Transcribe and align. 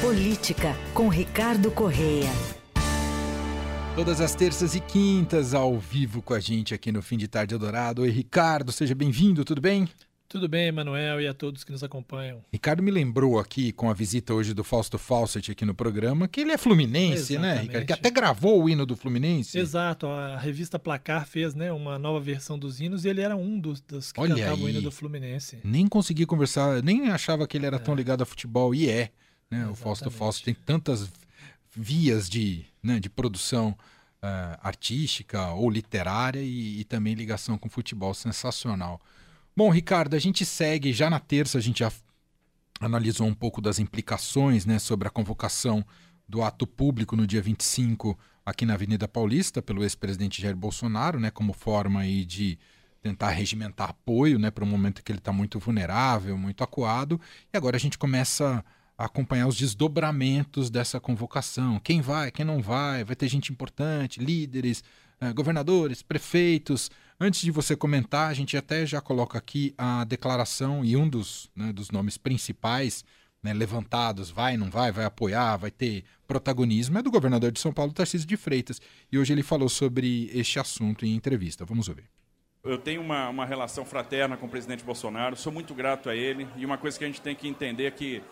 Política, 0.00 0.74
com 0.94 1.08
Ricardo 1.08 1.70
Correia. 1.70 2.30
Todas 3.94 4.18
as 4.22 4.34
terças 4.34 4.74
e 4.74 4.80
quintas 4.80 5.52
ao 5.52 5.78
vivo 5.78 6.22
com 6.22 6.32
a 6.32 6.40
gente 6.40 6.72
aqui 6.72 6.90
no 6.90 7.02
Fim 7.02 7.18
de 7.18 7.28
Tarde 7.28 7.54
Eldorado. 7.54 8.00
Oi, 8.00 8.08
Ricardo, 8.08 8.72
seja 8.72 8.94
bem-vindo, 8.94 9.44
tudo 9.44 9.60
bem? 9.60 9.86
Tudo 10.26 10.48
bem, 10.48 10.68
Emanuel, 10.68 11.20
e 11.20 11.26
a 11.26 11.34
todos 11.34 11.64
que 11.64 11.72
nos 11.72 11.84
acompanham. 11.84 12.42
Ricardo 12.50 12.82
me 12.82 12.90
lembrou 12.90 13.38
aqui, 13.38 13.72
com 13.72 13.90
a 13.90 13.92
visita 13.92 14.32
hoje 14.32 14.54
do 14.54 14.64
Fausto 14.64 14.96
Fawcett 14.96 15.50
aqui 15.50 15.66
no 15.66 15.74
programa, 15.74 16.26
que 16.26 16.40
ele 16.40 16.52
é 16.52 16.56
fluminense, 16.56 17.36
né, 17.36 17.56
Exatamente. 17.56 17.56
né, 17.56 17.62
Ricardo? 17.62 17.86
Que 17.86 17.92
até 17.92 18.10
gravou 18.10 18.62
o 18.62 18.70
hino 18.70 18.86
do 18.86 18.96
Fluminense. 18.96 19.58
Exato, 19.58 20.06
a 20.06 20.38
revista 20.38 20.78
Placar 20.78 21.26
fez 21.26 21.54
né, 21.54 21.70
uma 21.72 21.98
nova 21.98 22.20
versão 22.20 22.58
dos 22.58 22.80
hinos 22.80 23.04
e 23.04 23.08
ele 23.08 23.20
era 23.20 23.36
um 23.36 23.58
dos, 23.58 23.80
dos 23.82 24.12
que 24.12 24.20
Olha 24.20 24.36
cantavam 24.36 24.64
o 24.64 24.66
aí. 24.66 24.72
hino 24.72 24.80
do 24.80 24.90
Fluminense. 24.92 25.58
Nem 25.62 25.86
consegui 25.88 26.24
conversar, 26.24 26.80
nem 26.82 27.10
achava 27.10 27.46
que 27.46 27.56
ele 27.58 27.66
era 27.66 27.78
tão 27.78 27.94
ligado 27.94 28.22
a 28.22 28.24
futebol, 28.24 28.74
e 28.74 28.88
é. 28.88 29.10
Né? 29.50 29.66
O 29.66 29.74
Fausto. 29.74 30.10
Fawcett 30.10 30.44
tem 30.44 30.54
tantas 30.54 31.10
vias 31.74 32.28
de, 32.28 32.64
né, 32.82 33.00
de 33.00 33.08
produção 33.08 33.76
ah, 34.22 34.58
artística 34.62 35.50
ou 35.52 35.70
literária 35.70 36.40
e, 36.40 36.80
e 36.80 36.84
também 36.84 37.14
ligação 37.14 37.58
com 37.58 37.68
futebol 37.68 38.14
sensacional. 38.14 39.00
Bom, 39.56 39.70
Ricardo, 39.70 40.14
a 40.14 40.18
gente 40.18 40.44
segue, 40.44 40.92
já 40.92 41.10
na 41.10 41.18
terça 41.18 41.58
a 41.58 41.60
gente 41.60 41.80
já 41.80 41.92
analisou 42.80 43.26
um 43.26 43.34
pouco 43.34 43.60
das 43.60 43.78
implicações 43.78 44.64
né, 44.64 44.78
sobre 44.78 45.08
a 45.08 45.10
convocação 45.10 45.84
do 46.28 46.42
ato 46.42 46.66
público 46.66 47.16
no 47.16 47.26
dia 47.26 47.42
25 47.42 48.18
aqui 48.46 48.64
na 48.64 48.74
Avenida 48.74 49.06
Paulista 49.08 49.60
pelo 49.60 49.82
ex-presidente 49.82 50.40
Jair 50.40 50.56
Bolsonaro, 50.56 51.18
né, 51.18 51.30
como 51.30 51.52
forma 51.52 52.00
aí 52.00 52.24
de 52.24 52.58
tentar 53.02 53.30
regimentar 53.30 53.90
apoio 53.90 54.38
né, 54.38 54.50
para 54.50 54.64
um 54.64 54.68
momento 54.68 55.02
que 55.02 55.10
ele 55.10 55.18
está 55.18 55.32
muito 55.32 55.58
vulnerável, 55.58 56.36
muito 56.36 56.62
acuado. 56.62 57.20
E 57.52 57.56
agora 57.56 57.76
a 57.76 57.80
gente 57.80 57.98
começa 57.98 58.64
acompanhar 59.00 59.46
os 59.46 59.56
desdobramentos 59.56 60.68
dessa 60.68 61.00
convocação. 61.00 61.80
Quem 61.80 62.02
vai, 62.02 62.30
quem 62.30 62.44
não 62.44 62.60
vai, 62.60 63.02
vai 63.02 63.16
ter 63.16 63.28
gente 63.28 63.50
importante, 63.50 64.20
líderes, 64.20 64.84
eh, 65.20 65.32
governadores, 65.32 66.02
prefeitos. 66.02 66.90
Antes 67.18 67.40
de 67.40 67.50
você 67.50 67.74
comentar, 67.74 68.30
a 68.30 68.34
gente 68.34 68.56
até 68.58 68.84
já 68.84 69.00
coloca 69.00 69.38
aqui 69.38 69.74
a 69.78 70.04
declaração 70.04 70.84
e 70.84 70.96
um 70.96 71.08
dos, 71.08 71.50
né, 71.56 71.72
dos 71.72 71.90
nomes 71.90 72.18
principais 72.18 73.02
né, 73.42 73.54
levantados, 73.54 74.30
vai, 74.30 74.58
não 74.58 74.70
vai, 74.70 74.92
vai 74.92 75.06
apoiar, 75.06 75.56
vai 75.56 75.70
ter 75.70 76.04
protagonismo, 76.28 76.98
é 76.98 77.02
do 77.02 77.10
governador 77.10 77.50
de 77.50 77.58
São 77.58 77.72
Paulo, 77.72 77.94
Tarcísio 77.94 78.28
de 78.28 78.36
Freitas. 78.36 78.82
E 79.10 79.18
hoje 79.18 79.32
ele 79.32 79.42
falou 79.42 79.70
sobre 79.70 80.30
este 80.34 80.58
assunto 80.58 81.06
em 81.06 81.14
entrevista. 81.14 81.64
Vamos 81.64 81.88
ouvir. 81.88 82.04
Eu 82.62 82.76
tenho 82.76 83.00
uma, 83.00 83.30
uma 83.30 83.46
relação 83.46 83.86
fraterna 83.86 84.36
com 84.36 84.44
o 84.44 84.48
presidente 84.48 84.84
Bolsonaro, 84.84 85.34
sou 85.34 85.50
muito 85.50 85.74
grato 85.74 86.10
a 86.10 86.14
ele. 86.14 86.46
E 86.58 86.66
uma 86.66 86.76
coisa 86.76 86.98
que 86.98 87.04
a 87.04 87.06
gente 87.06 87.22
tem 87.22 87.34
que 87.34 87.48
entender 87.48 87.86
é 87.86 87.90
que 87.90 88.22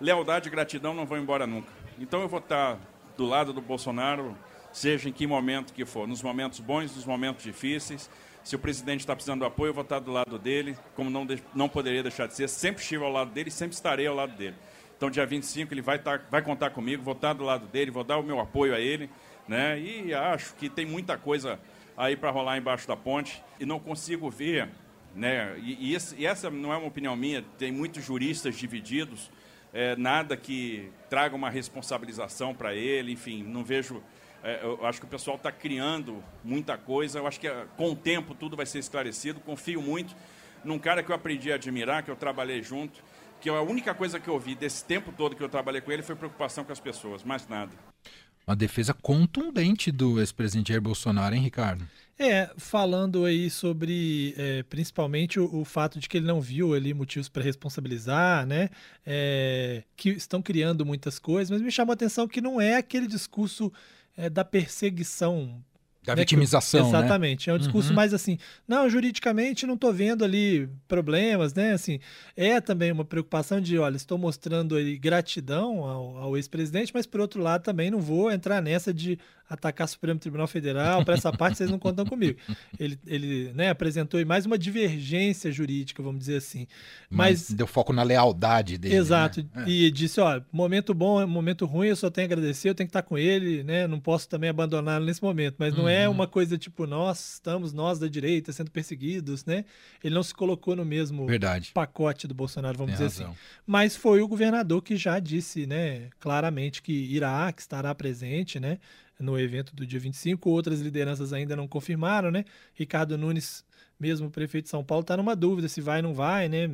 lealdade 0.00 0.48
e 0.48 0.50
gratidão 0.50 0.94
não 0.94 1.06
vão 1.06 1.18
embora 1.18 1.46
nunca. 1.46 1.72
Então 1.98 2.20
eu 2.20 2.28
vou 2.28 2.38
estar 2.38 2.78
do 3.16 3.26
lado 3.26 3.52
do 3.52 3.60
Bolsonaro, 3.60 4.36
seja 4.72 5.08
em 5.08 5.12
que 5.12 5.26
momento 5.26 5.72
que 5.72 5.84
for, 5.84 6.06
nos 6.06 6.22
momentos 6.22 6.60
bons, 6.60 6.94
nos 6.94 7.04
momentos 7.04 7.42
difíceis. 7.44 8.08
Se 8.44 8.54
o 8.56 8.58
presidente 8.58 9.00
está 9.00 9.14
precisando 9.14 9.40
do 9.40 9.44
apoio, 9.46 9.70
eu 9.70 9.74
vou 9.74 9.82
estar 9.82 9.98
do 9.98 10.10
lado 10.12 10.38
dele, 10.38 10.76
como 10.94 11.10
não, 11.10 11.26
não 11.54 11.68
poderia 11.68 12.02
deixar 12.02 12.26
de 12.26 12.34
ser. 12.34 12.48
Sempre 12.48 12.80
estive 12.82 13.04
ao 13.04 13.10
lado 13.12 13.30
dele 13.30 13.50
sempre 13.50 13.74
estarei 13.74 14.06
ao 14.06 14.14
lado 14.14 14.32
dele. 14.36 14.54
Então, 14.96 15.10
dia 15.10 15.26
25, 15.26 15.72
ele 15.74 15.82
vai, 15.82 15.96
estar, 15.96 16.26
vai 16.30 16.40
contar 16.42 16.70
comigo, 16.70 17.02
vou 17.02 17.12
estar 17.14 17.32
do 17.32 17.44
lado 17.44 17.66
dele, 17.66 17.90
vou 17.90 18.02
dar 18.04 18.16
o 18.18 18.22
meu 18.22 18.40
apoio 18.40 18.74
a 18.74 18.80
ele. 18.80 19.10
Né? 19.46 19.78
E 19.80 20.14
acho 20.14 20.54
que 20.54 20.68
tem 20.68 20.84
muita 20.86 21.16
coisa 21.18 21.58
aí 21.96 22.16
para 22.16 22.30
rolar 22.30 22.56
embaixo 22.58 22.86
da 22.86 22.96
ponte 22.96 23.42
e 23.60 23.66
não 23.66 23.78
consigo 23.80 24.30
ver, 24.30 24.68
né? 25.14 25.56
E, 25.58 25.90
e 25.90 25.94
esse- 25.94 26.14
e 26.16 26.26
essa 26.26 26.48
não 26.50 26.72
é 26.72 26.76
uma 26.76 26.86
opinião 26.86 27.16
minha, 27.16 27.42
tem 27.58 27.72
muitos 27.72 28.04
juristas 28.04 28.56
divididos, 28.56 29.30
é, 29.72 29.96
nada 29.96 30.36
que 30.36 30.90
traga 31.08 31.34
uma 31.34 31.50
responsabilização 31.50 32.54
para 32.54 32.74
ele, 32.74 33.12
enfim, 33.12 33.42
não 33.42 33.64
vejo. 33.64 34.02
é, 34.42 34.60
eu 34.62 34.84
acho 34.86 35.00
que 35.00 35.06
o 35.06 35.08
pessoal 35.08 35.36
está 35.36 35.50
criando 35.52 36.22
muita 36.42 36.76
coisa. 36.78 37.18
Eu 37.18 37.26
acho 37.26 37.38
que 37.40 37.48
é, 37.48 37.66
com 37.76 37.90
o 37.90 37.96
tempo 37.96 38.34
tudo 38.34 38.56
vai 38.56 38.66
ser 38.66 38.78
esclarecido. 38.78 39.40
Confio 39.40 39.82
muito 39.82 40.14
num 40.64 40.78
cara 40.78 41.02
que 41.02 41.10
eu 41.10 41.14
aprendi 41.16 41.52
a 41.52 41.54
admirar, 41.54 42.02
que 42.02 42.10
eu 42.10 42.16
trabalhei 42.16 42.62
junto, 42.62 43.02
que 43.40 43.48
a 43.48 43.60
única 43.62 43.94
coisa 43.94 44.18
que 44.18 44.28
eu 44.28 44.38
vi 44.38 44.54
desse 44.54 44.84
tempo 44.84 45.12
todo 45.12 45.36
que 45.36 45.42
eu 45.42 45.48
trabalhei 45.48 45.80
com 45.80 45.92
ele 45.92 46.02
foi 46.02 46.16
preocupação 46.16 46.64
com 46.64 46.72
as 46.72 46.80
pessoas, 46.80 47.22
mais 47.22 47.46
nada. 47.46 47.72
Uma 48.48 48.56
defesa 48.56 48.94
contundente 48.94 49.92
do 49.92 50.18
ex-presidente 50.18 50.68
Jair 50.68 50.80
Bolsonaro, 50.80 51.34
hein, 51.34 51.42
Ricardo? 51.42 51.86
É, 52.18 52.50
falando 52.56 53.26
aí 53.26 53.50
sobre 53.50 54.34
é, 54.38 54.62
principalmente 54.62 55.38
o, 55.38 55.60
o 55.60 55.66
fato 55.66 56.00
de 56.00 56.08
que 56.08 56.16
ele 56.16 56.26
não 56.26 56.40
viu 56.40 56.72
ali 56.72 56.94
motivos 56.94 57.28
para 57.28 57.42
responsabilizar, 57.42 58.46
né? 58.46 58.70
É, 59.04 59.82
que 59.94 60.08
estão 60.08 60.40
criando 60.40 60.86
muitas 60.86 61.18
coisas, 61.18 61.50
mas 61.50 61.60
me 61.60 61.70
chamou 61.70 61.92
a 61.92 61.94
atenção 61.94 62.26
que 62.26 62.40
não 62.40 62.58
é 62.58 62.76
aquele 62.76 63.06
discurso 63.06 63.70
é, 64.16 64.30
da 64.30 64.46
perseguição 64.46 65.62
Da 66.08 66.16
né, 66.16 66.22
vitimização, 66.22 66.82
né? 66.90 66.98
Exatamente. 66.98 67.50
É 67.50 67.54
um 67.54 67.58
discurso 67.58 67.90
Uhum. 67.90 67.96
mais 67.96 68.14
assim, 68.14 68.38
não, 68.66 68.88
juridicamente 68.88 69.66
não 69.66 69.74
estou 69.74 69.92
vendo 69.92 70.24
ali 70.24 70.68
problemas, 70.86 71.52
né? 71.54 71.72
Assim, 71.72 71.98
é 72.36 72.60
também 72.60 72.90
uma 72.90 73.04
preocupação 73.04 73.60
de, 73.60 73.78
olha, 73.78 73.96
estou 73.96 74.16
mostrando 74.18 74.76
aí 74.76 74.96
gratidão 74.98 75.84
ao, 75.84 76.16
ao 76.16 76.36
ex-presidente, 76.36 76.92
mas 76.94 77.06
por 77.06 77.20
outro 77.20 77.42
lado 77.42 77.62
também 77.62 77.90
não 77.90 78.00
vou 78.00 78.30
entrar 78.30 78.62
nessa 78.62 78.92
de 78.92 79.18
atacar 79.48 79.86
o 79.86 79.88
Supremo 79.88 80.20
Tribunal 80.20 80.46
Federal, 80.46 81.04
para 81.04 81.14
essa 81.14 81.32
parte 81.32 81.56
vocês 81.58 81.70
não 81.70 81.78
contam 81.78 82.04
comigo. 82.04 82.38
Ele, 82.78 82.98
ele 83.06 83.52
né, 83.54 83.70
apresentou 83.70 84.24
mais 84.26 84.44
uma 84.44 84.58
divergência 84.58 85.50
jurídica, 85.50 86.02
vamos 86.02 86.20
dizer 86.20 86.36
assim. 86.36 86.66
Mas, 87.10 87.48
Mas, 87.48 87.50
deu 87.56 87.66
foco 87.66 87.92
na 87.92 88.02
lealdade 88.02 88.76
dele. 88.78 88.94
Exato. 88.94 89.42
né? 89.54 89.64
É. 89.66 89.68
E 89.70 89.90
disse, 89.90 90.20
ó, 90.20 90.40
momento 90.52 90.92
bom, 90.92 91.26
momento 91.26 91.64
ruim, 91.64 91.88
eu 91.88 91.96
só 91.96 92.10
tenho 92.10 92.26
a 92.26 92.28
agradecer, 92.28 92.68
eu 92.68 92.74
tenho 92.74 92.86
que 92.86 92.90
estar 92.90 93.02
com 93.02 93.16
ele, 93.16 93.62
né? 93.64 93.86
Não 93.86 93.98
posso 93.98 94.28
também 94.28 94.50
abandoná-lo 94.50 95.04
nesse 95.04 95.22
momento. 95.22 95.56
Mas 95.58 95.74
não 95.74 95.88
é 95.88 96.06
Uhum. 96.08 96.14
uma 96.14 96.26
coisa 96.26 96.58
tipo, 96.58 96.86
nós 96.86 97.34
estamos, 97.34 97.72
nós 97.72 97.98
da 97.98 98.06
direita, 98.08 98.52
sendo 98.52 98.70
perseguidos, 98.70 99.44
né? 99.44 99.64
Ele 100.04 100.14
não 100.14 100.22
se 100.22 100.34
colocou 100.34 100.76
no 100.76 100.84
mesmo 100.84 101.26
Verdade. 101.26 101.70
pacote 101.72 102.26
do 102.26 102.34
Bolsonaro, 102.34 102.76
vamos 102.76 102.96
Tem 102.96 103.06
dizer 103.06 103.20
razão. 103.22 103.32
assim. 103.32 103.40
Mas 103.66 103.96
foi 103.96 104.20
o 104.20 104.28
governador 104.28 104.82
que 104.82 104.96
já 104.96 105.18
disse, 105.18 105.66
né, 105.66 106.08
claramente 106.20 106.82
que 106.82 106.92
irá, 106.92 107.50
que 107.52 107.60
estará 107.62 107.94
presente, 107.94 108.58
né, 108.60 108.78
no 109.18 109.38
evento 109.38 109.74
do 109.74 109.86
dia 109.86 109.98
25. 109.98 110.48
Outras 110.48 110.80
lideranças 110.80 111.32
ainda 111.32 111.56
não 111.56 111.66
confirmaram, 111.66 112.30
né? 112.30 112.44
Ricardo 112.74 113.18
Nunes, 113.18 113.64
mesmo 113.98 114.30
prefeito 114.30 114.64
de 114.64 114.70
São 114.70 114.84
Paulo, 114.84 115.02
está 115.02 115.16
numa 115.16 115.34
dúvida 115.34 115.68
se 115.68 115.80
vai 115.80 115.98
ou 115.98 116.04
não 116.04 116.14
vai, 116.14 116.48
né? 116.48 116.70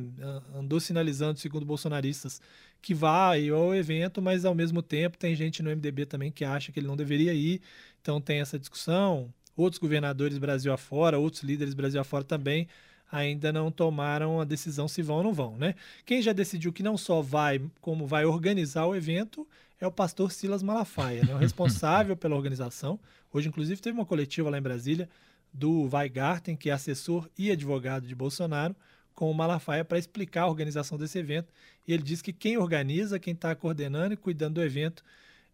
Andou 0.53 0.79
sinalizando, 0.79 1.39
segundo 1.39 1.65
bolsonaristas, 1.65 2.41
que 2.81 2.93
vai 2.93 3.49
ao 3.49 3.73
evento, 3.73 4.21
mas 4.21 4.45
ao 4.45 4.53
mesmo 4.53 4.81
tempo 4.81 5.17
tem 5.17 5.35
gente 5.35 5.63
no 5.63 5.69
MDB 5.69 6.05
também 6.05 6.31
que 6.31 6.45
acha 6.45 6.71
que 6.71 6.79
ele 6.79 6.87
não 6.87 6.95
deveria 6.95 7.33
ir. 7.33 7.61
Então 8.01 8.21
tem 8.21 8.39
essa 8.39 8.59
discussão. 8.59 9.33
Outros 9.55 9.79
governadores 9.79 10.37
Brasil 10.37 10.71
afora, 10.71 11.17
outros 11.17 11.41
líderes 11.41 11.73
Brasil 11.73 11.99
afora 11.99 12.23
também 12.23 12.67
ainda 13.11 13.51
não 13.51 13.71
tomaram 13.71 14.39
a 14.39 14.43
decisão 14.43 14.87
se 14.87 15.01
vão 15.01 15.17
ou 15.17 15.23
não 15.23 15.33
vão, 15.33 15.57
né? 15.57 15.75
Quem 16.05 16.21
já 16.21 16.33
decidiu 16.33 16.73
que 16.73 16.83
não 16.83 16.97
só 16.97 17.21
vai, 17.21 17.61
como 17.81 18.05
vai 18.05 18.25
organizar 18.25 18.85
o 18.85 18.95
evento, 18.95 19.47
é 19.79 19.85
o 19.85 19.91
pastor 19.91 20.31
Silas 20.31 20.63
Malafaia, 20.63 21.23
né? 21.23 21.33
o 21.33 21.37
responsável 21.37 22.15
pela 22.17 22.35
organização. 22.35 22.99
Hoje, 23.31 23.49
inclusive, 23.49 23.81
teve 23.81 23.97
uma 23.97 24.05
coletiva 24.05 24.49
lá 24.49 24.57
em 24.57 24.61
Brasília 24.61 25.09
do 25.53 25.89
Weigarten, 25.91 26.55
que 26.55 26.69
é 26.69 26.73
assessor 26.73 27.29
e 27.37 27.51
advogado 27.51 28.07
de 28.07 28.15
Bolsonaro, 28.15 28.75
com 29.13 29.31
o 29.31 29.33
Malafaia 29.33 29.85
para 29.85 29.97
explicar 29.97 30.43
a 30.43 30.47
organização 30.47 30.97
desse 30.97 31.17
evento. 31.17 31.53
E 31.87 31.93
ele 31.93 32.03
diz 32.03 32.21
que 32.21 32.33
quem 32.33 32.57
organiza, 32.57 33.19
quem 33.19 33.33
está 33.33 33.55
coordenando 33.55 34.13
e 34.13 34.17
cuidando 34.17 34.55
do 34.55 34.63
evento 34.63 35.03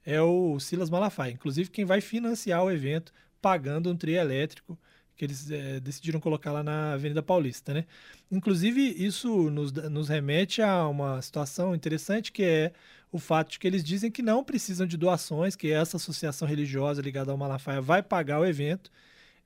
é 0.03 0.19
o 0.19 0.59
Silas 0.59 0.89
Malafaia. 0.89 1.31
Inclusive, 1.31 1.69
quem 1.69 1.85
vai 1.85 2.01
financiar 2.01 2.63
o 2.63 2.71
evento 2.71 3.13
pagando 3.39 3.91
um 3.91 3.95
trio 3.95 4.17
elétrico 4.17 4.77
que 5.21 5.25
eles 5.25 5.51
eh, 5.51 5.79
decidiram 5.79 6.19
colocar 6.19 6.51
lá 6.51 6.63
na 6.63 6.93
Avenida 6.93 7.21
Paulista, 7.21 7.75
né? 7.75 7.85
Inclusive, 8.31 8.81
isso 8.81 9.51
nos, 9.51 9.71
nos 9.71 10.09
remete 10.09 10.63
a 10.63 10.87
uma 10.87 11.21
situação 11.21 11.75
interessante 11.75 12.31
que 12.31 12.41
é 12.41 12.73
o 13.11 13.19
fato 13.19 13.51
de 13.51 13.59
que 13.59 13.67
eles 13.67 13.83
dizem 13.83 14.09
que 14.09 14.23
não 14.23 14.43
precisam 14.43 14.87
de 14.87 14.97
doações, 14.97 15.55
que 15.55 15.71
essa 15.71 15.97
associação 15.97 16.47
religiosa 16.47 17.03
ligada 17.03 17.31
ao 17.31 17.37
Malafaia 17.37 17.79
vai 17.79 18.01
pagar 18.01 18.39
o 18.39 18.45
evento. 18.45 18.89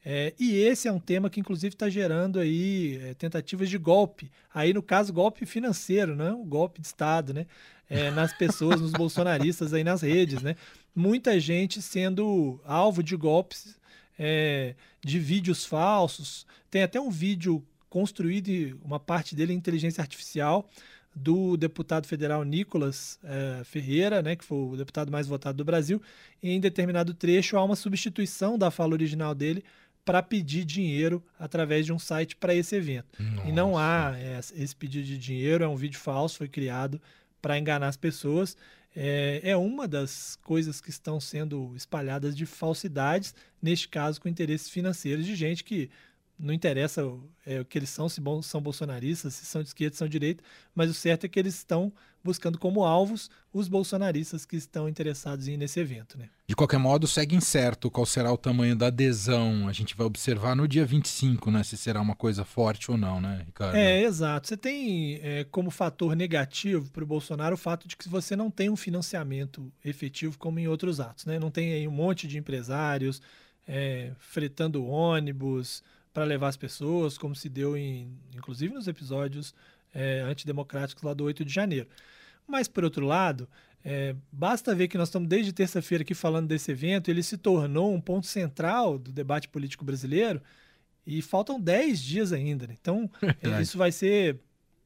É, 0.06 0.34
e 0.40 0.56
esse 0.56 0.88
é 0.88 0.92
um 0.94 1.00
tema 1.00 1.30
que, 1.30 1.42
inclusive, 1.42 1.76
está 1.76 1.90
gerando 1.90 2.40
aí 2.40 2.98
é, 3.04 3.14
tentativas 3.16 3.70
de 3.70 3.78
golpe. 3.78 4.32
Aí, 4.54 4.72
no 4.72 4.82
caso, 4.82 5.12
golpe 5.12 5.46
financeiro, 5.46 6.16
o 6.40 6.46
golpe 6.46 6.80
de 6.80 6.88
Estado, 6.88 7.34
né? 7.34 7.48
É, 7.90 8.12
nas 8.12 8.32
pessoas, 8.32 8.80
nos 8.80 8.94
bolsonaristas 8.94 9.74
aí 9.74 9.84
nas 9.84 10.04
redes, 10.04 10.42
né? 10.42 10.56
Muita 10.96 11.38
gente 11.38 11.82
sendo 11.82 12.62
alvo 12.64 13.04
de 13.04 13.18
golpes, 13.18 13.78
é, 14.18 14.76
de 15.04 15.20
vídeos 15.20 15.66
falsos. 15.66 16.46
Tem 16.70 16.84
até 16.84 17.00
um 17.00 17.10
vídeo 17.10 17.64
construído, 17.90 18.80
uma 18.84 19.00
parte 19.00 19.36
dele 19.36 19.54
em 19.54 19.58
inteligência 19.58 20.02
artificial, 20.02 20.70
do 21.16 21.56
deputado 21.56 22.06
federal 22.06 22.44
Nicolas 22.44 23.18
eh, 23.24 23.62
Ferreira, 23.64 24.22
né, 24.22 24.36
que 24.36 24.44
foi 24.44 24.58
o 24.58 24.76
deputado 24.76 25.10
mais 25.10 25.28
votado 25.28 25.58
do 25.58 25.64
Brasil, 25.64 26.02
e 26.44 26.52
em 26.52 26.60
determinado 26.60 27.14
trecho 27.14 27.56
há 27.56 27.64
uma 27.64 27.78
substituição 27.78 28.58
da 28.58 28.70
fala 28.70 28.92
original 28.92 29.34
dele 29.34 29.64
para 30.04 30.22
pedir 30.22 30.66
dinheiro 30.66 31.24
através 31.40 31.86
de 31.86 31.94
um 31.94 31.98
site 31.98 32.36
para 32.36 32.54
esse 32.54 32.76
evento. 32.76 33.08
E 33.48 33.52
não 33.54 33.78
há 33.78 34.14
eh, 34.18 34.42
esse 34.58 34.76
pedido 34.76 35.06
de 35.06 35.18
dinheiro, 35.18 35.64
é 35.64 35.68
um 35.68 35.78
vídeo 35.78 36.00
falso, 36.00 36.40
foi 36.40 36.50
criado 36.50 37.02
para 37.42 37.58
enganar 37.58 37.88
as 37.88 37.98
pessoas. 37.98 38.58
É, 38.96 39.42
é, 39.44 39.58
uma 39.58 39.88
das 39.88 40.38
coisas 40.42 40.80
que 40.80 40.90
estão 40.90 41.20
sendo 41.20 41.74
espalhadas 41.76 42.36
de 42.36 42.46
falsidades, 42.46 43.36
neste 43.62 43.90
caso 43.90 44.22
com 44.22 44.30
interesses 44.30 44.70
financeiros 44.70 45.26
de 45.26 45.36
gente 45.36 45.64
que 45.64 45.90
não 46.38 46.54
interessa 46.54 47.02
é, 47.46 47.62
o 47.62 47.66
que 47.66 47.78
eles 47.78 47.90
são, 47.90 48.10
se 48.10 48.20
bom, 48.20 48.42
são 48.42 48.62
bolsonaristas, 48.62 49.34
se 49.34 49.46
são 49.46 49.62
de 49.62 49.70
esquerda, 49.70 49.94
se 49.94 50.00
são 50.00 50.08
de 50.08 50.12
direita, 50.12 50.44
mas 50.74 50.90
o 50.90 50.94
certo 50.94 51.26
é 51.26 51.30
que 51.30 51.40
eles 51.40 51.56
estão 51.56 51.92
buscando 52.26 52.58
como 52.58 52.84
alvos 52.84 53.30
os 53.54 53.68
bolsonaristas 53.68 54.46
que 54.46 54.56
estão 54.56 54.90
interessados 54.90 55.48
em 55.48 55.54
ir 55.54 55.58
nesse 55.58 55.80
evento. 55.80 56.18
Né? 56.18 56.28
De 56.48 56.56
qualquer 56.56 56.80
modo, 56.80 57.06
segue 57.06 57.36
incerto 57.36 57.90
qual 57.92 58.06
será 58.06 58.34
o 58.34 58.38
tamanho 58.38 58.76
da 58.76 58.88
adesão. 58.88 59.68
A 59.68 59.72
gente 59.72 59.96
vai 59.96 60.08
observar 60.08 60.56
no 60.56 60.68
dia 60.68 60.86
25, 60.86 61.52
né? 61.52 61.64
Se 61.64 61.78
será 61.78 62.02
uma 62.02 62.16
coisa 62.16 62.44
forte 62.44 62.90
ou 62.90 62.98
não, 62.98 63.22
né, 63.22 63.44
Ricardo? 63.46 63.76
É, 63.76 64.02
exato. 64.02 64.48
Você 64.48 64.58
tem 64.58 65.20
é, 65.22 65.44
como 65.44 65.70
fator 65.70 66.16
negativo 66.16 66.90
para 66.90 67.04
o 67.04 67.08
Bolsonaro 67.08 67.54
o 67.54 67.58
fato 67.58 67.88
de 67.88 67.96
que 67.96 68.10
você 68.10 68.36
não 68.36 68.50
tem 68.50 68.72
um 68.72 68.76
financiamento 68.76 69.72
efetivo 69.84 70.36
como 70.40 70.58
em 70.58 70.68
outros 70.68 71.00
atos. 71.00 71.26
Né? 71.26 71.38
Não 71.38 71.52
tem 71.52 71.74
aí 71.74 71.88
um 71.88 71.92
monte 71.92 72.28
de 72.28 72.40
empresários 72.40 73.22
é, 73.68 74.12
fretando 74.18 74.86
ônibus 74.86 75.84
para 76.16 76.24
levar 76.24 76.48
as 76.48 76.56
pessoas, 76.56 77.18
como 77.18 77.36
se 77.36 77.50
deu 77.50 77.76
em, 77.76 78.18
inclusive 78.34 78.74
nos 78.74 78.88
episódios 78.88 79.54
é, 79.94 80.22
antidemocráticos 80.22 81.04
lá 81.04 81.14
do 81.14 81.26
8 81.26 81.44
de 81.44 81.54
janeiro. 81.54 81.90
Mas, 82.48 82.70
por 82.70 82.86
outro 82.86 83.06
lado, 83.06 83.50
é, 83.84 84.16
basta 84.32 84.74
ver 84.74 84.88
que 84.88 84.98
nós 84.98 85.10
estamos 85.10 85.28
desde 85.28 85.52
terça-feira 85.52 86.04
aqui 86.04 86.14
falando 86.14 86.48
desse 86.48 86.72
evento, 86.72 87.12
ele 87.12 87.22
se 87.22 87.38
tornou 87.38 87.94
um 87.94 88.00
ponto 88.00 88.28
central 88.28 88.98
do 88.98 89.12
debate 89.12 89.50
político 89.50 89.84
brasileiro 89.84 90.42
e 91.06 91.22
faltam 91.22 91.60
10 91.60 92.02
dias 92.02 92.32
ainda. 92.32 92.66
Né? 92.66 92.78
Então, 92.80 93.12
é, 93.44 93.62
isso 93.62 93.78
vai 93.78 93.92
ser 93.92 94.40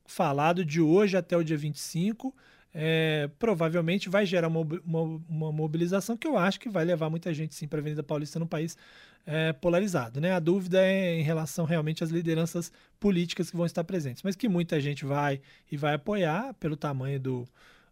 falado 0.07 0.65
de 0.65 0.81
hoje 0.81 1.15
até 1.15 1.37
o 1.37 1.43
dia 1.43 1.57
25. 1.57 2.35
É, 2.73 3.29
provavelmente 3.39 4.09
vai 4.09 4.25
gerar 4.25 4.47
uma, 4.47 4.59
uma, 4.85 5.01
uma, 5.27 5.51
mobilização 5.51 6.15
que 6.15 6.27
eu 6.27 6.37
acho 6.37 6.59
que 6.59 6.69
vai 6.69 6.85
levar 6.85 7.09
muita 7.09 7.33
gente 7.33 7.55
sim 7.55 7.67
para 7.67 7.79
a 7.79 7.81
Avenida 7.81 8.03
Paulista 8.03 8.37
no 8.37 8.45
país 8.45 8.77
é, 9.25 9.53
polarizado. 9.53 10.21
Né? 10.21 10.33
A 10.33 10.39
dúvida 10.39 10.85
é 10.85 11.19
em 11.19 11.23
relação 11.23 11.65
realmente 11.65 12.03
às 12.03 12.11
lideranças 12.11 12.71
políticas 12.99 13.49
que 13.49 13.57
vão 13.57 13.65
estar 13.65 13.83
presentes, 13.83 14.21
mas 14.23 14.35
que 14.35 14.47
muita 14.47 14.79
gente 14.79 15.03
vai 15.03 15.41
e 15.71 15.77
vai 15.77 15.95
apoiar 15.95 16.53
pelo 16.55 16.77
tamanho 16.77 17.19
do, 17.19 17.47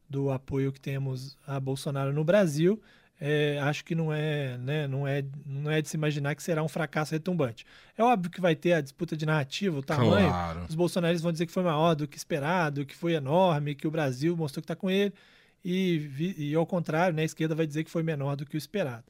do 0.09 0.29
apoio 0.31 0.71
que 0.71 0.79
temos 0.79 1.37
a 1.45 1.59
Bolsonaro 1.59 2.13
no 2.13 2.23
Brasil. 2.23 2.79
É, 3.19 3.59
acho 3.61 3.83
que 3.83 3.95
não 3.95 4.13
é, 4.13 4.57
né, 4.59 4.87
não, 4.87 5.07
é, 5.07 5.25
não 5.43 5.71
é 5.71 5.81
de 5.81 5.89
se 5.89 5.97
imaginar 5.97 6.35
que 6.35 6.43
será 6.43 6.61
um 6.61 6.67
fracasso 6.67 7.13
retumbante. 7.13 7.65
É 7.97 8.03
óbvio 8.03 8.29
que 8.29 8.39
vai 8.39 8.55
ter 8.55 8.73
a 8.73 8.81
disputa 8.81 9.17
de 9.17 9.25
narrativa, 9.25 9.79
o 9.79 9.81
tamanho. 9.81 10.29
Claro. 10.29 10.65
Os 10.69 10.75
bolsonaristas 10.75 11.23
vão 11.23 11.31
dizer 11.31 11.47
que 11.47 11.51
foi 11.51 11.63
maior 11.63 11.95
do 11.95 12.07
que 12.07 12.15
esperado, 12.15 12.85
que 12.85 12.95
foi 12.95 13.13
enorme, 13.13 13.73
que 13.73 13.87
o 13.87 13.91
Brasil 13.91 14.37
mostrou 14.37 14.61
que 14.61 14.65
está 14.65 14.75
com 14.75 14.89
ele. 14.89 15.13
E, 15.65 16.35
e, 16.37 16.55
ao 16.55 16.65
contrário, 16.65 17.15
né, 17.15 17.23
a 17.23 17.25
esquerda 17.25 17.55
vai 17.55 17.65
dizer 17.65 17.83
que 17.83 17.89
foi 17.89 18.03
menor 18.03 18.35
do 18.35 18.45
que 18.45 18.55
o 18.55 18.57
esperado. 18.57 19.03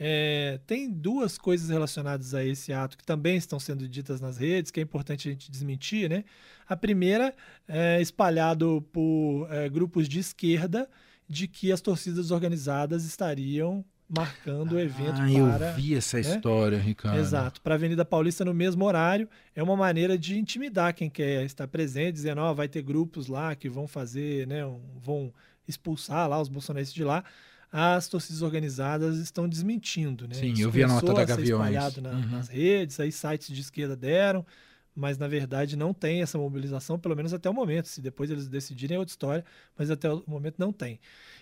É, 0.00 0.58
tem 0.66 0.90
duas 0.90 1.36
coisas 1.36 1.68
relacionadas 1.68 2.34
a 2.34 2.42
esse 2.42 2.72
ato 2.72 2.96
que 2.96 3.04
também 3.04 3.36
estão 3.36 3.60
sendo 3.60 3.86
ditas 3.86 4.20
nas 4.20 4.38
redes, 4.38 4.70
que 4.70 4.80
é 4.80 4.82
importante 4.82 5.28
a 5.28 5.30
gente 5.30 5.50
desmentir. 5.50 6.08
Né? 6.08 6.24
A 6.66 6.74
primeira 6.74 7.34
é 7.68 8.00
espalhado 8.00 8.84
por 8.90 9.46
é, 9.50 9.68
grupos 9.68 10.08
de 10.08 10.18
esquerda 10.18 10.88
de 11.32 11.48
que 11.48 11.72
as 11.72 11.80
torcidas 11.80 12.30
organizadas 12.30 13.06
estariam 13.06 13.82
marcando 14.06 14.72
o 14.72 14.78
evento 14.78 15.14
ah, 15.14 15.56
para. 15.56 15.70
Eu 15.70 15.74
vi 15.74 15.94
essa 15.94 16.18
né? 16.18 16.22
história, 16.22 16.78
Ricardo. 16.78 17.18
Exato. 17.18 17.62
Para 17.62 17.74
a 17.74 17.76
Avenida 17.76 18.04
Paulista 18.04 18.44
no 18.44 18.52
mesmo 18.52 18.84
horário. 18.84 19.26
É 19.56 19.62
uma 19.62 19.74
maneira 19.74 20.18
de 20.18 20.38
intimidar 20.38 20.92
quem 20.92 21.08
quer 21.08 21.42
estar 21.46 21.66
presente, 21.66 22.12
dizendo, 22.12 22.42
ó, 22.42 22.50
oh, 22.50 22.54
vai 22.54 22.68
ter 22.68 22.82
grupos 22.82 23.28
lá 23.28 23.54
que 23.54 23.66
vão 23.66 23.88
fazer, 23.88 24.46
né? 24.46 24.60
Vão 25.00 25.32
expulsar 25.66 26.28
lá 26.28 26.38
os 26.38 26.50
bolsonaristas 26.50 26.94
de 26.94 27.04
lá 27.04 27.24
as 27.72 28.06
torcidas 28.06 28.42
organizadas 28.42 29.16
estão 29.16 29.48
desmentindo. 29.48 30.28
Né? 30.28 30.34
Sim, 30.34 30.52
Isso 30.52 30.60
eu 30.60 30.70
vi 30.70 30.82
a 30.82 30.88
nota 30.88 31.14
da 31.14 31.24
Gaviões. 31.24 31.48
espalhado 31.48 32.02
na, 32.02 32.10
uhum. 32.10 32.26
nas 32.26 32.48
redes, 32.48 33.00
aí 33.00 33.10
sites 33.10 33.48
de 33.48 33.62
esquerda 33.62 33.96
deram, 33.96 34.44
mas 34.94 35.16
na 35.18 35.26
verdade 35.26 35.76
não 35.76 35.94
tem 35.94 36.22
essa 36.22 36.38
mobilização, 36.38 36.98
pelo 36.98 37.16
menos 37.16 37.32
até 37.32 37.48
o 37.48 37.54
momento. 37.54 37.88
Se 37.88 38.00
depois 38.00 38.30
eles 38.30 38.48
decidirem 38.48 38.96
é 38.96 38.98
outra 38.98 39.12
história, 39.12 39.44
mas 39.76 39.90
até 39.90 40.10
o 40.10 40.22
momento 40.26 40.56
não 40.58 40.72
tem. 40.72 41.00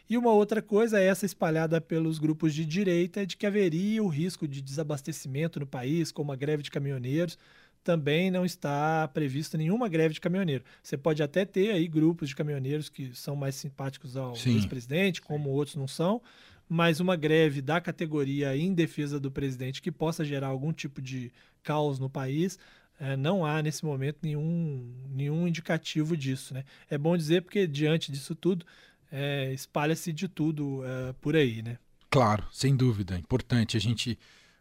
E 0.08 0.16
uma 0.16 0.32
outra 0.32 0.62
coisa 0.62 1.00
é 1.00 1.04
essa 1.04 1.26
espalhada 1.26 1.80
pelos 1.80 2.18
grupos 2.18 2.54
de 2.54 2.64
direita 2.64 3.26
de 3.26 3.36
que 3.36 3.46
haveria 3.46 4.02
o 4.02 4.08
risco 4.08 4.46
de 4.46 4.60
desabastecimento 4.60 5.60
no 5.60 5.66
país, 5.66 6.12
como 6.12 6.32
a 6.32 6.36
greve 6.36 6.62
de 6.62 6.70
caminhoneiros 6.70 7.38
também 7.82 8.30
não 8.30 8.44
está 8.44 9.08
prevista 9.08 9.56
nenhuma 9.56 9.88
greve 9.88 10.14
de 10.14 10.20
caminhoneiro. 10.20 10.64
Você 10.82 10.96
pode 10.96 11.22
até 11.22 11.44
ter 11.44 11.70
aí 11.70 11.88
grupos 11.88 12.28
de 12.28 12.36
caminhoneiros 12.36 12.88
que 12.88 13.14
são 13.14 13.34
mais 13.34 13.54
simpáticos 13.54 14.16
ao 14.16 14.34
ex-presidente, 14.34 15.22
como 15.22 15.50
outros 15.50 15.76
não 15.76 15.88
são, 15.88 16.20
mas 16.68 17.00
uma 17.00 17.16
greve 17.16 17.62
da 17.62 17.80
categoria 17.80 18.56
em 18.56 18.72
defesa 18.72 19.18
do 19.18 19.30
presidente 19.30 19.82
que 19.82 19.90
possa 19.90 20.24
gerar 20.24 20.48
algum 20.48 20.72
tipo 20.72 21.00
de 21.00 21.32
caos 21.62 21.98
no 21.98 22.08
país, 22.08 22.58
é, 23.00 23.16
não 23.16 23.46
há 23.46 23.62
nesse 23.62 23.84
momento 23.84 24.18
nenhum, 24.22 24.94
nenhum 25.08 25.48
indicativo 25.48 26.16
disso. 26.16 26.52
Né? 26.52 26.64
É 26.88 26.98
bom 26.98 27.16
dizer 27.16 27.42
porque 27.42 27.66
diante 27.66 28.12
disso 28.12 28.34
tudo, 28.34 28.66
é, 29.10 29.52
espalha-se 29.52 30.12
de 30.12 30.28
tudo 30.28 30.82
é, 30.84 31.14
por 31.14 31.34
aí. 31.34 31.62
Né? 31.62 31.78
Claro, 32.10 32.46
sem 32.52 32.76
dúvida. 32.76 33.16
Importante 33.16 33.76
a 33.76 33.80
gente 33.80 34.18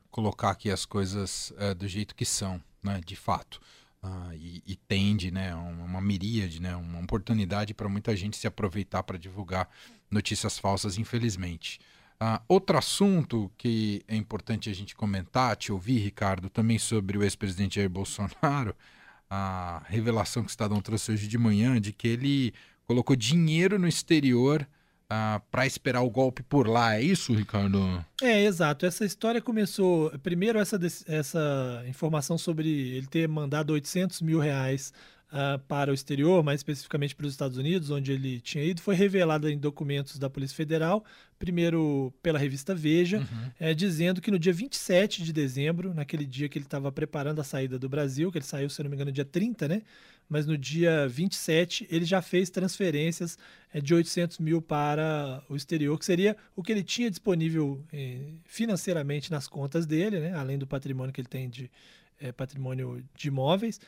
colocar 0.09 0.51
aqui 0.51 0.71
as 0.71 0.86
coisas 0.86 1.53
é, 1.57 1.74
do 1.74 1.88
jeito 1.88 2.15
que 2.15 2.25
são 2.25 2.63
né, 2.81 3.01
de 3.06 3.15
fato. 3.15 3.59
Uh, 4.01 4.33
e, 4.33 4.63
e, 4.65 4.75
tende, 4.77 5.30
né, 5.30 5.53
uma, 5.53 5.83
uma 5.83 6.01
miríade, 6.01 6.62
né, 6.62 6.74
uma 6.74 7.01
oportunidade 7.01 7.74
para 7.74 7.89
muita 7.89 8.15
gente 8.15 8.38
se 8.38 8.47
aproveitar 8.47 9.03
para 9.03 9.18
divulgar 9.18 9.69
notícias 10.09 10.57
falsas, 10.57 10.97
infelizmente. 10.97 11.81
Uh, 12.21 12.42
outro 12.50 12.77
assunto 12.77 13.50
que 13.57 14.04
é 14.07 14.16
importante 14.16 14.69
a 14.69 14.74
gente 14.74 14.94
comentar, 14.94 15.56
te 15.56 15.71
ouvir, 15.71 16.00
Ricardo, 16.00 16.50
também 16.50 16.77
sobre 16.77 17.18
o 17.18 17.24
ex-presidente 17.24 17.75
Jair 17.75 17.89
Bolsonaro, 17.89 18.75
a 19.30 19.83
revelação 19.88 20.44
que 20.44 20.50
o 20.50 20.51
Estadão 20.51 20.81
trouxe 20.81 21.13
hoje 21.13 21.27
de 21.27 21.38
manhã 21.38 21.80
de 21.80 21.94
que 21.94 22.07
ele 22.07 22.54
colocou 22.86 23.16
dinheiro 23.16 23.80
no 23.80 23.88
exterior 23.88 24.68
ah, 25.10 25.42
para 25.50 25.66
esperar 25.66 26.01
o 26.01 26.10
golpe 26.10 26.44
por 26.44 26.68
lá. 26.68 26.95
É 26.95 27.01
isso, 27.01 27.33
Ricardo? 27.33 28.06
É, 28.21 28.44
exato. 28.44 28.86
Essa 28.86 29.06
história 29.06 29.42
começou. 29.42 30.12
Primeiro, 30.19 30.60
essa, 30.60 30.80
essa 31.07 31.83
informação 31.88 32.38
sobre 32.38 32.68
ele 32.68 33.07
ter 33.07 33.27
mandado 33.27 33.71
800 33.71 34.21
mil 34.21 34.39
reais 34.39 34.94
uh, 35.31 35.60
para 35.68 35.92
o 35.92 35.94
exterior, 35.94 36.44
mais 36.44 36.60
especificamente 36.60 37.16
para 37.16 37.26
os 37.26 37.34
Estados 37.34 37.58
Unidos, 37.58 37.90
onde 37.90 38.12
ele 38.12 38.40
tinha 38.40 38.64
ido, 38.64 38.81
foi 38.81 38.96
revelada 38.96 39.52
em 39.52 39.58
documentos 39.58 40.18
da 40.18 40.30
Polícia 40.30 40.56
Federal, 40.56 41.04
primeiro 41.38 42.14
pela 42.21 42.38
revista 42.38 42.76
Veja, 42.76 43.19
uhum. 43.19 43.52
é, 43.59 43.74
dizendo 43.74 44.21
que 44.21 44.31
no 44.31 44.40
dia 44.40 44.54
27 44.54 45.24
de 45.24 45.31
dezembro, 45.31 45.94
naquele 45.94 46.26
dia 46.26 46.50
que 46.50 46.57
ele 46.57 46.66
estava 46.66 46.92
preparando 46.92 47.40
a 47.40 47.44
saída 47.44 47.80
do 47.80 47.88
Brasil, 47.88 48.31
que 48.31 48.38
ele 48.38 48.45
saiu, 48.45 48.69
se 48.69 48.81
não 48.83 48.90
me 48.90 48.95
engano, 48.95 49.12
dia 49.12 49.26
30, 49.26 49.68
né? 49.68 49.81
Mas 50.28 50.45
no 50.45 50.56
dia 50.56 51.07
27 51.07 51.88
ele 51.90 52.06
já 52.06 52.21
fez 52.21 52.52
transferências 52.52 53.38
é, 53.74 53.81
de 53.81 53.95
800 53.95 54.38
mil 54.38 54.62
para 54.62 55.42
o 55.50 55.56
exterior, 55.56 55.98
que 55.98 56.06
seria 56.06 56.38
o 56.56 56.62
que 56.62 56.71
ele 56.71 56.83
tinha 56.83 57.09
disponível 57.09 57.83
é, 57.92 58.33
financeiramente 58.45 59.31
nas 59.31 59.48
contas 59.48 59.88
dele, 59.88 60.19
né? 60.19 60.33
além 60.33 60.59
do 60.59 60.68
patrimônio 60.68 61.12
que 61.12 61.19
ele 61.19 61.28
tem 61.28 61.50
de 61.50 61.71
é, 62.19 62.31
patrimônio 62.31 63.04
de 63.16 63.28
imóveis 63.28 63.80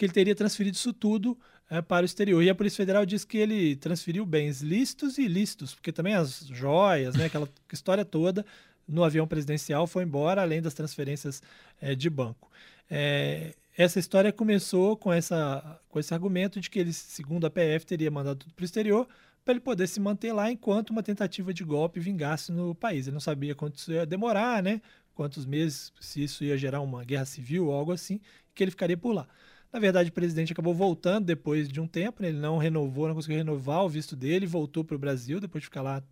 que 0.00 0.06
ele 0.06 0.14
teria 0.14 0.34
transferido 0.34 0.76
isso 0.76 0.94
tudo 0.94 1.38
é, 1.68 1.82
para 1.82 2.04
o 2.04 2.06
exterior. 2.06 2.42
E 2.42 2.48
a 2.48 2.54
Polícia 2.54 2.78
Federal 2.78 3.04
diz 3.04 3.22
que 3.22 3.36
ele 3.36 3.76
transferiu 3.76 4.24
bens 4.24 4.62
lícitos 4.62 5.18
e 5.18 5.24
ilícitos, 5.24 5.74
porque 5.74 5.92
também 5.92 6.14
as 6.14 6.46
joias, 6.46 7.14
né, 7.14 7.26
aquela 7.26 7.46
história 7.70 8.02
toda 8.02 8.46
no 8.88 9.04
avião 9.04 9.26
presidencial 9.26 9.86
foi 9.86 10.04
embora, 10.04 10.40
além 10.40 10.62
das 10.62 10.72
transferências 10.72 11.42
é, 11.80 11.94
de 11.94 12.08
banco. 12.08 12.50
É, 12.90 13.54
essa 13.76 13.98
história 13.98 14.32
começou 14.32 14.96
com, 14.96 15.12
essa, 15.12 15.80
com 15.90 16.00
esse 16.00 16.14
argumento 16.14 16.60
de 16.60 16.70
que 16.70 16.78
ele, 16.78 16.94
segundo 16.94 17.46
a 17.46 17.50
PF, 17.50 17.84
teria 17.84 18.10
mandado 18.10 18.38
tudo 18.38 18.54
para 18.54 18.62
o 18.62 18.64
exterior 18.64 19.06
para 19.44 19.52
ele 19.52 19.60
poder 19.60 19.86
se 19.86 19.98
manter 20.00 20.32
lá 20.32 20.50
enquanto 20.50 20.90
uma 20.90 21.02
tentativa 21.02 21.52
de 21.52 21.64
golpe 21.64 21.98
vingasse 21.98 22.52
no 22.52 22.74
país. 22.74 23.06
Ele 23.06 23.14
não 23.14 23.20
sabia 23.20 23.54
quanto 23.54 23.76
isso 23.76 23.92
ia 23.92 24.04
demorar, 24.04 24.62
né? 24.62 24.80
Quantos 25.14 25.44
meses, 25.44 25.92
se 26.00 26.22
isso 26.22 26.44
ia 26.44 26.56
gerar 26.56 26.80
uma 26.80 27.04
guerra 27.04 27.24
civil 27.24 27.66
ou 27.66 27.72
algo 27.72 27.92
assim, 27.92 28.20
que 28.54 28.64
ele 28.64 28.70
ficaria 28.70 28.96
por 28.96 29.12
lá. 29.12 29.28
Na 29.72 29.78
verdade, 29.78 30.10
o 30.10 30.12
presidente 30.12 30.52
acabou 30.52 30.74
voltando 30.74 31.26
depois 31.26 31.68
de 31.68 31.80
um 31.80 31.86
tempo, 31.86 32.22
né? 32.22 32.28
ele 32.28 32.38
não 32.38 32.58
renovou, 32.58 33.06
não 33.06 33.14
conseguiu 33.14 33.38
renovar 33.38 33.84
o 33.84 33.88
visto 33.88 34.16
dele, 34.16 34.46
voltou 34.46 34.84
para 34.84 34.96
o 34.96 34.98
Brasil 34.98 35.40
depois 35.40 35.62
de 35.62 35.66
ficar 35.66 35.82
lá 35.82 36.02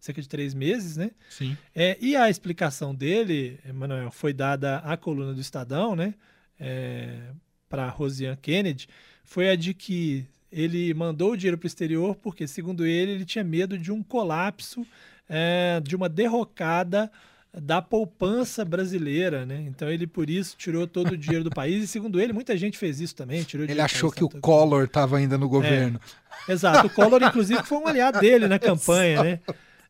cerca 0.00 0.20
de 0.20 0.28
três 0.28 0.54
meses, 0.54 0.96
né? 0.96 1.10
Sim. 1.28 1.56
É, 1.74 1.96
e 2.00 2.16
a 2.16 2.28
explicação 2.28 2.94
dele, 2.94 3.58
Emanuel, 3.66 4.10
foi 4.10 4.32
dada 4.32 4.78
à 4.78 4.96
coluna 4.96 5.32
do 5.32 5.40
Estadão, 5.40 5.96
né? 5.96 6.14
É, 6.58 7.30
para 7.68 7.88
Rosiane 7.88 8.36
Kennedy, 8.36 8.88
foi 9.24 9.50
a 9.50 9.56
de 9.56 9.74
que 9.74 10.26
ele 10.50 10.94
mandou 10.94 11.32
o 11.32 11.36
dinheiro 11.36 11.58
para 11.58 11.66
o 11.66 11.68
exterior 11.68 12.14
porque, 12.16 12.46
segundo 12.46 12.86
ele, 12.86 13.12
ele 13.12 13.24
tinha 13.24 13.44
medo 13.44 13.76
de 13.76 13.92
um 13.92 14.02
colapso, 14.02 14.86
é, 15.28 15.80
de 15.80 15.96
uma 15.96 16.08
derrocada 16.08 17.10
da 17.60 17.80
poupança 17.80 18.64
brasileira, 18.64 19.46
né? 19.46 19.64
Então 19.66 19.90
ele 19.90 20.06
por 20.06 20.28
isso 20.28 20.54
tirou 20.58 20.86
todo 20.86 21.12
o 21.12 21.16
dinheiro 21.16 21.42
do 21.42 21.50
país 21.50 21.82
e 21.82 21.86
segundo 21.86 22.20
ele 22.20 22.32
muita 22.32 22.56
gente 22.56 22.76
fez 22.76 23.00
isso 23.00 23.14
também. 23.14 23.42
Tirou 23.42 23.66
ele 23.66 23.80
achou 23.80 24.10
que 24.10 24.22
o 24.22 24.28
Collor 24.28 24.84
estava 24.84 25.16
ainda 25.16 25.38
no 25.38 25.48
governo. 25.48 25.98
É, 26.46 26.52
exato, 26.52 26.86
o 26.86 26.90
Collor 26.90 27.22
inclusive 27.24 27.62
foi 27.62 27.78
um 27.78 27.86
aliado 27.86 28.20
dele 28.20 28.46
na 28.46 28.58
campanha, 28.58 29.22
né? 29.22 29.40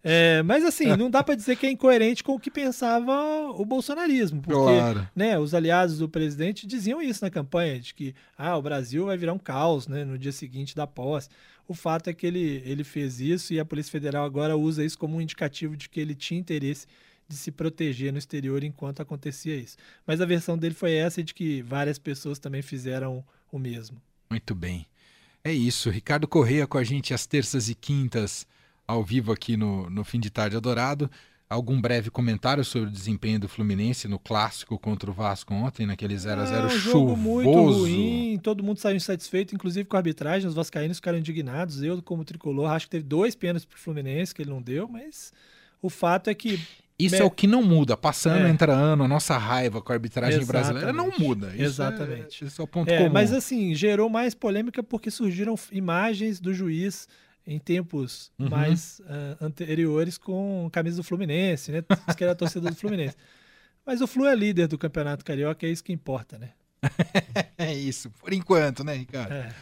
É, 0.08 0.40
mas 0.44 0.64
assim, 0.64 0.96
não 0.96 1.10
dá 1.10 1.20
para 1.24 1.34
dizer 1.34 1.56
que 1.56 1.66
é 1.66 1.70
incoerente 1.70 2.22
com 2.22 2.34
o 2.34 2.38
que 2.38 2.48
pensava 2.48 3.12
o 3.56 3.64
bolsonarismo, 3.64 4.40
porque 4.40 4.56
claro. 4.56 5.08
né, 5.16 5.36
os 5.36 5.52
aliados 5.52 5.98
do 5.98 6.08
presidente 6.08 6.64
diziam 6.64 7.02
isso 7.02 7.24
na 7.24 7.30
campanha, 7.30 7.80
de 7.80 7.92
que 7.92 8.14
ah, 8.38 8.56
o 8.56 8.62
Brasil 8.62 9.06
vai 9.06 9.16
virar 9.16 9.32
um 9.32 9.38
caos 9.38 9.88
né, 9.88 10.04
no 10.04 10.16
dia 10.16 10.30
seguinte 10.30 10.76
da 10.76 10.86
posse. 10.86 11.28
O 11.66 11.74
fato 11.74 12.08
é 12.08 12.12
que 12.12 12.24
ele, 12.24 12.62
ele 12.64 12.84
fez 12.84 13.20
isso 13.20 13.52
e 13.52 13.58
a 13.58 13.64
Polícia 13.64 13.90
Federal 13.90 14.24
agora 14.24 14.56
usa 14.56 14.84
isso 14.84 14.96
como 14.96 15.16
um 15.16 15.20
indicativo 15.20 15.76
de 15.76 15.88
que 15.88 15.98
ele 15.98 16.14
tinha 16.14 16.38
interesse 16.38 16.86
de 17.28 17.36
se 17.36 17.50
proteger 17.50 18.12
no 18.12 18.18
exterior 18.18 18.62
enquanto 18.62 19.00
acontecia 19.00 19.56
isso. 19.56 19.76
Mas 20.06 20.20
a 20.20 20.26
versão 20.26 20.56
dele 20.56 20.74
foi 20.74 20.92
essa 20.92 21.22
de 21.22 21.34
que 21.34 21.62
várias 21.62 21.98
pessoas 21.98 22.38
também 22.38 22.62
fizeram 22.62 23.24
o 23.50 23.58
mesmo. 23.58 24.00
Muito 24.30 24.54
bem. 24.54 24.86
É 25.42 25.52
isso. 25.52 25.90
Ricardo 25.90 26.26
Correia 26.26 26.66
com 26.66 26.78
a 26.78 26.84
gente 26.84 27.14
às 27.14 27.26
terças 27.26 27.68
e 27.68 27.74
quintas 27.74 28.46
ao 28.86 29.02
vivo 29.02 29.32
aqui 29.32 29.56
no, 29.56 29.88
no 29.90 30.04
Fim 30.04 30.20
de 30.20 30.30
Tarde 30.30 30.56
Adorado. 30.56 31.10
Algum 31.48 31.80
breve 31.80 32.10
comentário 32.10 32.64
sobre 32.64 32.88
o 32.88 32.92
desempenho 32.92 33.38
do 33.38 33.48
Fluminense 33.48 34.08
no 34.08 34.18
clássico 34.18 34.76
contra 34.76 35.08
o 35.08 35.14
Vasco 35.14 35.54
ontem, 35.54 35.86
naquele 35.86 36.18
0 36.18 36.40
x 36.40 36.50
0 36.50 36.66
ah, 36.66 36.68
chuvoso? 36.68 36.90
Jogo 36.90 37.16
muito 37.16 37.48
ruim, 37.48 38.40
todo 38.42 38.64
mundo 38.64 38.78
saiu 38.78 38.96
insatisfeito, 38.96 39.54
inclusive 39.54 39.88
com 39.88 39.96
a 39.96 40.00
arbitragem, 40.00 40.48
os 40.48 40.54
vascaínos 40.54 40.98
ficaram 40.98 41.18
indignados. 41.18 41.80
Eu, 41.80 42.02
como 42.02 42.24
tricolor, 42.24 42.72
acho 42.72 42.86
que 42.86 42.90
teve 42.90 43.04
dois 43.04 43.36
pênaltis 43.36 43.64
pro 43.64 43.78
Fluminense 43.78 44.34
que 44.34 44.42
ele 44.42 44.50
não 44.50 44.60
deu, 44.60 44.88
mas 44.88 45.32
o 45.80 45.88
fato 45.88 46.28
é 46.28 46.34
que 46.34 46.60
isso 46.98 47.16
é 47.16 47.24
o 47.24 47.30
que 47.30 47.46
não 47.46 47.62
muda. 47.62 47.96
Passando, 47.96 48.46
é. 48.46 48.50
entra 48.50 48.72
ano, 48.72 49.04
a 49.04 49.08
nossa 49.08 49.36
raiva 49.36 49.82
com 49.82 49.92
a 49.92 49.94
arbitragem 49.94 50.40
Exatamente. 50.40 50.72
brasileira 50.72 50.92
não 50.92 51.12
muda. 51.18 51.48
Isso 51.48 51.62
é- 51.62 51.64
Exatamente. 51.64 52.44
É, 52.44 52.46
esse 52.46 52.60
é 52.60 52.64
o 52.64 52.66
ponto 52.66 52.90
é, 52.90 52.98
comum. 52.98 53.12
Mas 53.12 53.32
assim, 53.32 53.74
gerou 53.74 54.08
mais 54.08 54.34
polêmica 54.34 54.82
porque 54.82 55.10
surgiram 55.10 55.54
imagens 55.70 56.40
do 56.40 56.54
juiz 56.54 57.06
em 57.46 57.58
tempos 57.58 58.32
uhum. 58.38 58.48
mais 58.48 59.00
uh, 59.00 59.44
anteriores 59.44 60.18
com 60.18 60.68
camisa 60.72 60.96
do 60.96 61.04
Fluminense, 61.04 61.70
né? 61.70 61.84
Diz 62.06 62.16
que 62.16 62.24
era 62.24 62.32
a 62.32 62.36
torcida 62.36 62.68
do 62.70 62.76
Fluminense. 62.76 63.16
Mas 63.84 64.00
o 64.00 64.06
Flu 64.06 64.26
é 64.26 64.34
líder 64.34 64.66
do 64.66 64.76
Campeonato 64.76 65.24
Carioca, 65.24 65.64
é 65.64 65.70
isso 65.70 65.84
que 65.84 65.92
importa, 65.92 66.38
né? 66.38 66.50
é 67.56 67.72
isso, 67.72 68.10
por 68.10 68.32
enquanto, 68.32 68.82
né, 68.82 68.94
Ricardo? 68.94 69.32
É. 69.32 69.52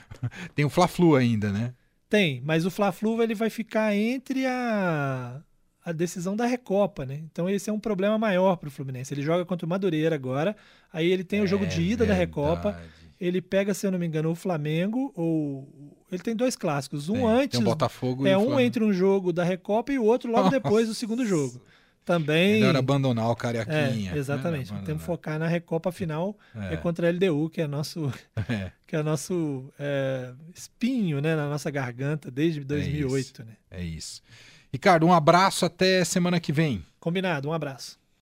Tem 0.55 0.65
o 0.65 0.71
Fla-Flu 0.71 1.15
ainda, 1.15 1.53
né? 1.53 1.75
Tem, 2.09 2.41
mas 2.43 2.65
o 2.65 2.71
Fla-Flu 2.71 3.23
ele 3.23 3.35
vai 3.35 3.51
ficar 3.51 3.95
entre 3.95 4.47
a, 4.47 5.43
a 5.85 5.93
decisão 5.93 6.35
da 6.35 6.47
Recopa, 6.47 7.05
né? 7.05 7.21
Então 7.31 7.49
esse 7.49 7.69
é 7.69 7.73
um 7.73 7.79
problema 7.79 8.17
maior 8.17 8.57
para 8.57 8.69
o 8.69 8.71
Fluminense. 8.73 9.13
Ele 9.13 9.23
joga 9.23 9.45
contra 9.45 9.67
o 9.67 9.69
Madureira 9.69 10.15
agora, 10.15 10.57
aí 10.93 11.11
ele 11.11 11.23
tem 11.23 11.41
é, 11.41 11.43
o 11.43 11.47
jogo 11.47 11.67
de 11.67 11.83
ida 11.83 12.05
verdade. 12.05 12.09
da 12.09 12.15
Recopa, 12.15 12.81
ele 13.21 13.43
pega, 13.43 13.75
se 13.75 13.87
eu 13.87 13.91
não 13.91 13.99
me 13.99 14.07
engano, 14.07 14.31
o 14.31 14.35
Flamengo 14.35 15.13
ou 15.15 15.69
ele 16.11 16.23
tem 16.23 16.35
dois 16.35 16.57
clássicos. 16.57 17.09
Um 17.09 17.15
tem, 17.15 17.27
antes. 17.27 17.59
Tem 17.59 17.61
um 17.61 17.65
Botafogo 17.65 18.27
é 18.27 18.39
um 18.39 18.59
entre 18.59 18.83
um 18.83 18.93
jogo 18.93 19.33
da 19.33 19.45
Recopa 19.45 19.93
e 19.93 19.99
o 19.99 20.05
outro 20.05 20.31
logo 20.31 20.45
Nossa. 20.45 20.61
depois 20.61 20.89
do 20.89 20.95
segundo 20.95 21.27
jogo. 21.27 21.61
Também. 22.05 22.61
Melhor 22.61 22.77
abandonar 22.77 23.31
o 23.31 23.37
Carioquinha. 23.37 24.13
É, 24.13 24.19
exatamente. 24.19 24.73
Temos 24.85 25.03
que 25.03 25.07
focar 25.07 25.39
na 25.39 25.47
Recopa 25.47 25.91
final 25.91 26.37
é. 26.55 26.75
é 26.75 26.77
contra 26.77 27.09
a 27.09 27.11
LDU, 27.11 27.49
que 27.49 27.63
é 27.63 27.67
nosso, 27.67 28.13
é. 28.49 28.71
que 28.87 28.95
é 28.95 29.03
nosso 29.03 29.73
é, 29.79 30.33
espinho 30.55 31.21
né, 31.23 31.35
na 31.35 31.49
nossa 31.49 31.71
garganta 31.71 32.31
desde 32.31 32.63
2008. 32.63 33.15
É 33.15 33.21
isso. 33.21 33.43
Né? 33.43 33.57
É 33.71 33.83
isso. 33.83 34.23
Ricardo, 34.75 35.07
um 35.07 35.13
abraço 35.13 35.65
até 35.65 36.05
semana 36.05 36.41
que 36.41 36.53
vem. 36.53 36.85
Combinado, 36.99 37.49
um 37.49 37.53
abraço. 37.53 37.97